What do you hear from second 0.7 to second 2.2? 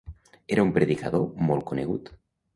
predicador molt conegut.